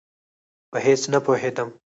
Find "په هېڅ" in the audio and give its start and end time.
0.71-1.01